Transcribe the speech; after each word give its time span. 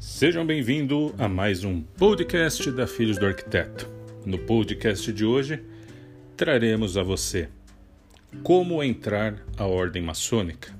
Sejam 0.00 0.46
bem-vindos 0.46 1.12
a 1.18 1.28
mais 1.28 1.64
um 1.64 1.82
podcast 1.82 2.70
da 2.70 2.86
Filhos 2.86 3.18
do 3.18 3.26
Arquiteto. 3.26 3.90
No 4.24 4.38
podcast 4.38 5.12
de 5.12 5.24
hoje, 5.24 5.60
traremos 6.36 6.96
a 6.96 7.02
você 7.02 7.48
como 8.44 8.80
entrar 8.80 9.44
à 9.56 9.66
ordem 9.66 10.00
maçônica, 10.00 10.72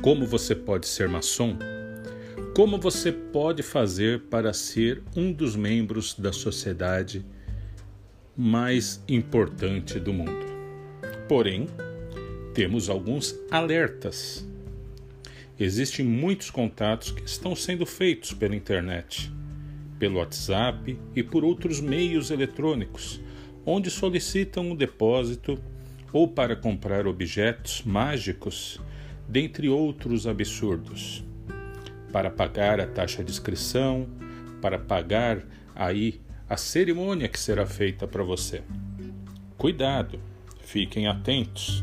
como 0.00 0.24
você 0.24 0.54
pode 0.54 0.86
ser 0.86 1.08
maçom, 1.08 1.58
como 2.54 2.78
você 2.78 3.10
pode 3.10 3.64
fazer 3.64 4.20
para 4.30 4.52
ser 4.52 5.02
um 5.16 5.32
dos 5.32 5.56
membros 5.56 6.14
da 6.14 6.32
sociedade 6.32 7.26
mais 8.36 9.02
importante 9.08 9.98
do 9.98 10.12
mundo. 10.12 10.46
Porém, 11.28 11.66
temos 12.54 12.88
alguns 12.88 13.34
alertas 13.50 14.46
Existem 15.60 16.04
muitos 16.06 16.50
contatos 16.50 17.10
que 17.10 17.24
estão 17.24 17.56
sendo 17.56 17.84
feitos 17.84 18.32
pela 18.32 18.54
internet, 18.54 19.32
pelo 19.98 20.18
WhatsApp 20.18 20.96
e 21.16 21.22
por 21.22 21.44
outros 21.44 21.80
meios 21.80 22.30
eletrônicos, 22.30 23.20
onde 23.66 23.90
solicitam 23.90 24.70
um 24.70 24.76
depósito 24.76 25.58
ou 26.12 26.28
para 26.28 26.54
comprar 26.54 27.08
objetos 27.08 27.82
mágicos, 27.82 28.80
dentre 29.28 29.68
outros 29.68 30.28
absurdos. 30.28 31.24
Para 32.12 32.30
pagar 32.30 32.80
a 32.80 32.86
taxa 32.86 33.24
de 33.24 33.32
inscrição, 33.32 34.08
para 34.62 34.78
pagar 34.78 35.44
aí 35.74 36.20
a 36.48 36.56
cerimônia 36.56 37.28
que 37.28 37.38
será 37.38 37.66
feita 37.66 38.06
para 38.06 38.22
você. 38.22 38.62
Cuidado, 39.56 40.20
fiquem 40.60 41.08
atentos. 41.08 41.82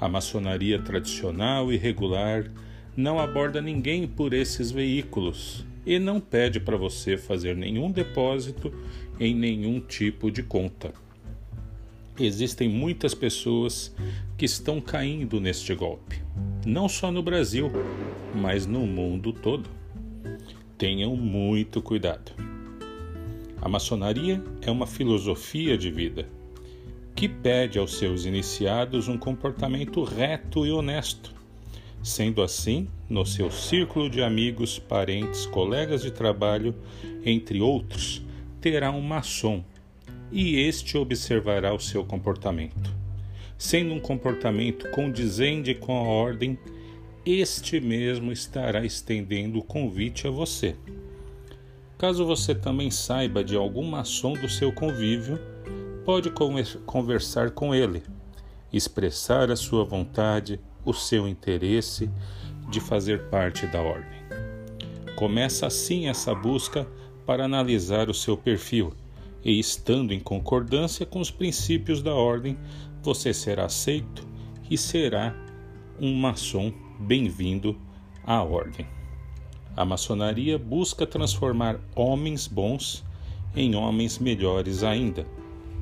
A 0.00 0.08
maçonaria 0.08 0.80
tradicional 0.80 1.72
e 1.72 1.76
regular 1.76 2.48
não 2.96 3.18
aborda 3.20 3.60
ninguém 3.60 4.06
por 4.06 4.32
esses 4.32 4.70
veículos 4.70 5.66
e 5.84 5.98
não 5.98 6.18
pede 6.18 6.58
para 6.58 6.76
você 6.76 7.18
fazer 7.18 7.54
nenhum 7.54 7.90
depósito 7.90 8.72
em 9.20 9.34
nenhum 9.34 9.78
tipo 9.80 10.30
de 10.30 10.42
conta. 10.42 10.94
Existem 12.18 12.68
muitas 12.68 13.14
pessoas 13.14 13.94
que 14.38 14.46
estão 14.46 14.80
caindo 14.80 15.38
neste 15.38 15.74
golpe, 15.74 16.22
não 16.64 16.88
só 16.88 17.12
no 17.12 17.22
Brasil, 17.22 17.70
mas 18.34 18.66
no 18.66 18.86
mundo 18.86 19.32
todo. 19.32 19.68
Tenham 20.78 21.14
muito 21.14 21.82
cuidado. 21.82 22.32
A 23.60 23.68
maçonaria 23.68 24.42
é 24.62 24.70
uma 24.70 24.86
filosofia 24.86 25.76
de 25.76 25.90
vida 25.90 26.28
que 27.14 27.28
pede 27.28 27.78
aos 27.78 27.96
seus 27.96 28.26
iniciados 28.26 29.08
um 29.08 29.16
comportamento 29.16 30.02
reto 30.04 30.66
e 30.66 30.70
honesto 30.70 31.34
Sendo 32.02 32.42
assim, 32.42 32.88
no 33.08 33.26
seu 33.26 33.50
círculo 33.50 34.08
de 34.08 34.22
amigos, 34.22 34.78
parentes, 34.78 35.46
colegas 35.46 36.02
de 36.02 36.10
trabalho, 36.10 36.74
entre 37.24 37.60
outros, 37.60 38.22
terá 38.60 38.90
um 38.90 39.00
maçom 39.00 39.64
e 40.30 40.56
este 40.58 40.96
observará 40.98 41.74
o 41.74 41.80
seu 41.80 42.04
comportamento. 42.04 42.94
Sendo 43.58 43.94
um 43.94 44.00
comportamento 44.00 44.90
condizente 44.90 45.74
com 45.74 45.96
a 45.96 46.02
ordem, 46.02 46.58
este 47.24 47.80
mesmo 47.80 48.30
estará 48.30 48.84
estendendo 48.84 49.58
o 49.58 49.64
convite 49.64 50.26
a 50.26 50.30
você. 50.30 50.76
Caso 51.98 52.26
você 52.26 52.54
também 52.54 52.90
saiba 52.90 53.42
de 53.42 53.56
algum 53.56 53.82
maçom 53.82 54.34
do 54.34 54.48
seu 54.48 54.70
convívio, 54.70 55.40
pode 56.04 56.30
conversar 56.84 57.52
com 57.52 57.74
ele, 57.74 58.02
expressar 58.72 59.50
a 59.50 59.56
sua 59.56 59.84
vontade, 59.84 60.60
o 60.86 60.94
seu 60.94 61.28
interesse 61.28 62.08
de 62.70 62.80
fazer 62.80 63.24
parte 63.28 63.66
da 63.66 63.82
ordem. 63.82 64.18
Começa 65.16 65.66
assim 65.66 66.08
essa 66.08 66.34
busca 66.34 66.86
para 67.26 67.44
analisar 67.44 68.08
o 68.08 68.14
seu 68.14 68.36
perfil 68.36 68.92
e, 69.44 69.58
estando 69.58 70.14
em 70.14 70.20
concordância 70.20 71.04
com 71.04 71.20
os 71.20 71.30
princípios 71.30 72.02
da 72.02 72.14
ordem, 72.14 72.56
você 73.02 73.34
será 73.34 73.66
aceito 73.66 74.26
e 74.70 74.78
será 74.78 75.34
um 76.00 76.14
maçom 76.14 76.72
bem-vindo 76.98 77.76
à 78.24 78.42
ordem. 78.42 78.86
A 79.76 79.84
maçonaria 79.84 80.58
busca 80.58 81.06
transformar 81.06 81.78
homens 81.94 82.46
bons 82.46 83.04
em 83.54 83.74
homens 83.74 84.18
melhores 84.18 84.82
ainda, 84.82 85.26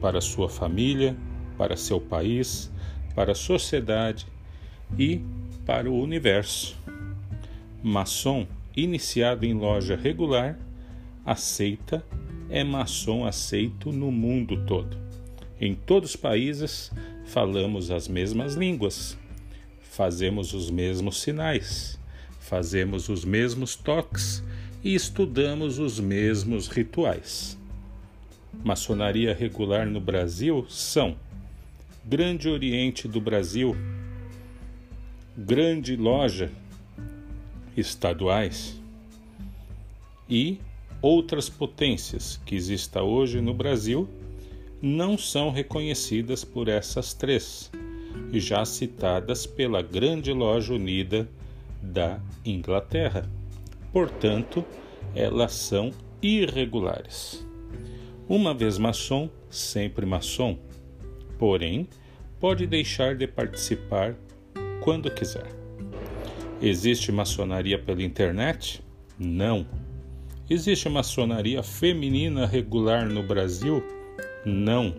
para 0.00 0.20
sua 0.20 0.48
família, 0.48 1.16
para 1.56 1.76
seu 1.76 2.00
país, 2.00 2.70
para 3.14 3.32
a 3.32 3.34
sociedade 3.34 4.26
e 4.98 5.20
para 5.64 5.90
o 5.90 6.00
universo. 6.00 6.76
Maçom 7.82 8.46
iniciado 8.76 9.44
em 9.44 9.54
loja 9.54 9.96
regular, 9.96 10.58
aceita, 11.24 12.04
é 12.48 12.64
maçom 12.64 13.24
aceito 13.24 13.92
no 13.92 14.10
mundo 14.10 14.64
todo. 14.66 14.96
Em 15.60 15.74
todos 15.74 16.10
os 16.10 16.16
países 16.16 16.90
falamos 17.26 17.90
as 17.90 18.08
mesmas 18.08 18.54
línguas, 18.54 19.16
fazemos 19.80 20.54
os 20.54 20.70
mesmos 20.70 21.20
sinais, 21.20 21.98
fazemos 22.38 23.08
os 23.08 23.24
mesmos 23.24 23.76
toques 23.76 24.42
e 24.82 24.94
estudamos 24.94 25.78
os 25.78 26.00
mesmos 26.00 26.68
rituais. 26.68 27.58
Maçonaria 28.64 29.34
regular 29.34 29.86
no 29.86 30.00
Brasil 30.00 30.66
são 30.68 31.16
Grande 32.04 32.48
Oriente 32.48 33.06
do 33.06 33.20
Brasil, 33.20 33.76
grande 35.44 35.96
loja 35.96 36.50
estaduais 37.74 38.78
e 40.28 40.58
outras 41.00 41.48
potências 41.48 42.38
que 42.44 42.54
exista 42.54 43.02
hoje 43.02 43.40
no 43.40 43.54
Brasil 43.54 44.06
não 44.82 45.16
são 45.16 45.50
reconhecidas 45.50 46.44
por 46.44 46.68
essas 46.68 47.14
três, 47.14 47.70
já 48.32 48.66
citadas 48.66 49.46
pela 49.46 49.80
Grande 49.80 50.30
Loja 50.30 50.74
Unida 50.74 51.26
da 51.82 52.20
Inglaterra. 52.44 53.28
Portanto, 53.92 54.64
elas 55.14 55.52
são 55.52 55.90
irregulares. 56.22 57.46
Uma 58.28 58.52
vez 58.52 58.76
maçom, 58.76 59.28
sempre 59.48 60.04
maçom. 60.04 60.58
Porém, 61.38 61.88
pode 62.38 62.66
deixar 62.66 63.16
de 63.16 63.26
participar 63.26 64.14
quando 64.80 65.10
quiser. 65.10 65.46
Existe 66.60 67.12
maçonaria 67.12 67.78
pela 67.78 68.02
internet? 68.02 68.82
Não. 69.18 69.66
Existe 70.48 70.88
maçonaria 70.88 71.62
feminina 71.62 72.46
regular 72.46 73.08
no 73.08 73.22
Brasil? 73.22 73.82
Não. 74.44 74.94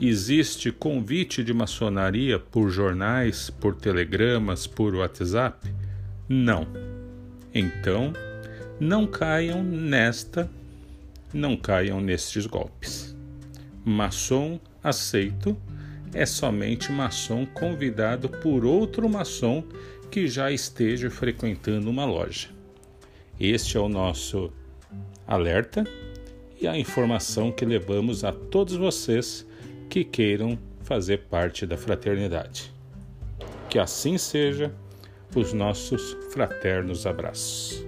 Existe 0.00 0.72
convite 0.72 1.44
de 1.44 1.54
maçonaria 1.54 2.38
por 2.38 2.68
jornais, 2.70 3.50
por 3.50 3.74
telegramas, 3.76 4.66
por 4.66 4.94
WhatsApp? 4.94 5.72
Não. 6.28 6.66
Então, 7.54 8.12
não 8.80 9.06
caiam 9.06 9.62
nesta, 9.62 10.50
não 11.32 11.56
caiam 11.56 12.00
nestes 12.00 12.46
golpes. 12.46 13.16
Maçom 13.84 14.58
aceito 14.82 15.56
é 16.14 16.26
somente 16.26 16.92
maçom 16.92 17.46
convidado 17.46 18.28
por 18.28 18.64
outro 18.64 19.08
maçom 19.08 19.64
que 20.10 20.26
já 20.26 20.50
esteja 20.50 21.10
frequentando 21.10 21.88
uma 21.88 22.04
loja. 22.04 22.48
Este 23.40 23.76
é 23.76 23.80
o 23.80 23.88
nosso 23.88 24.52
alerta 25.26 25.84
e 26.60 26.68
a 26.68 26.76
informação 26.76 27.50
que 27.50 27.64
levamos 27.64 28.24
a 28.24 28.32
todos 28.32 28.74
vocês 28.74 29.46
que 29.88 30.04
queiram 30.04 30.58
fazer 30.82 31.22
parte 31.30 31.66
da 31.66 31.76
fraternidade. 31.76 32.72
Que 33.68 33.78
assim 33.78 34.18
seja, 34.18 34.74
os 35.34 35.52
nossos 35.52 36.16
fraternos 36.30 37.06
abraços. 37.06 37.82